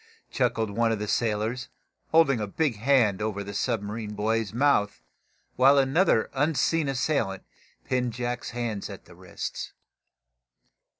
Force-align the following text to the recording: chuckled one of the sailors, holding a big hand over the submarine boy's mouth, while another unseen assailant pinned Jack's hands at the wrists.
chuckled 0.31 0.71
one 0.71 0.91
of 0.91 0.97
the 0.97 1.07
sailors, 1.07 1.69
holding 2.07 2.39
a 2.41 2.47
big 2.47 2.77
hand 2.77 3.21
over 3.21 3.43
the 3.43 3.53
submarine 3.53 4.15
boy's 4.15 4.51
mouth, 4.51 5.03
while 5.57 5.77
another 5.77 6.27
unseen 6.33 6.89
assailant 6.89 7.43
pinned 7.83 8.11
Jack's 8.11 8.49
hands 8.49 8.89
at 8.89 9.05
the 9.05 9.13
wrists. 9.13 9.73